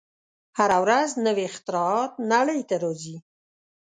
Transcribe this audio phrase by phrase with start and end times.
[0.57, 3.17] هره ورځ نوې اختراعات نړۍ ته راځي.